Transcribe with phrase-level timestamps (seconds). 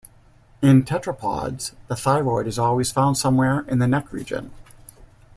[0.63, 4.49] In tetrapods, the thyroid is always found somewhere in the neck region.